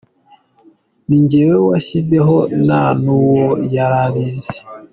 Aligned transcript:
Ni 1.07 1.17
njyewe 1.23 1.55
wayishyizeho, 1.67 2.37
nta 2.65 2.83
n’ubwo 3.03 3.41
yari 3.75 3.95
abizi. 4.05 4.57